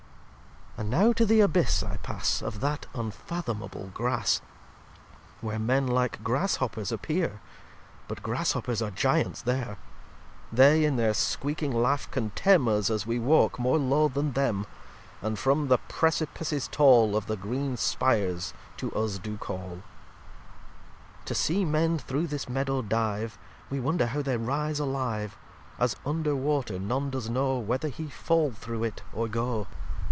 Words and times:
xlvii 0.77 0.83
And 0.83 0.89
now 0.89 1.13
to 1.13 1.25
the 1.27 1.41
Abbyss 1.41 1.83
I 1.83 1.97
pass 1.97 2.41
Of 2.41 2.59
that 2.61 2.87
unfathomable 2.95 3.91
Grass, 3.93 4.41
Where 5.39 5.59
Men 5.59 5.85
like 5.85 6.23
Grashoppers 6.23 6.91
appear, 6.91 7.39
But 8.07 8.23
Grashoppers 8.23 8.81
are 8.81 8.89
Gyants 8.89 9.43
there: 9.43 9.77
They, 10.51 10.83
in 10.83 10.95
there 10.95 11.13
squeking 11.13 11.71
Laugh, 11.71 12.09
contemn 12.09 12.67
Us 12.67 12.89
as 12.89 13.05
we 13.05 13.19
walk 13.19 13.59
more 13.59 13.77
low 13.77 14.07
then 14.07 14.31
them: 14.31 14.65
And, 15.21 15.37
from 15.37 15.67
the 15.67 15.77
Precipices 15.77 16.67
tall 16.69 17.15
Of 17.15 17.27
the 17.27 17.37
green 17.37 17.77
spir's, 17.77 18.53
to 18.77 18.91
us 18.93 19.19
do 19.19 19.37
call. 19.37 19.81
xlviii 19.81 21.25
To 21.25 21.35
see 21.35 21.63
Men 21.65 21.97
through 21.99 22.25
this 22.25 22.49
Meadow 22.49 22.81
Dive, 22.81 23.37
We 23.69 23.79
wonder 23.79 24.07
how 24.07 24.23
they 24.23 24.37
rise 24.37 24.79
alive. 24.79 25.37
As, 25.77 25.95
under 26.07 26.35
Water, 26.35 26.79
none 26.79 27.11
does 27.11 27.29
know 27.29 27.59
Whether 27.59 27.89
he 27.89 28.09
fall 28.09 28.49
through 28.51 28.85
it 28.85 29.03
or 29.13 29.27
go. 29.27 29.67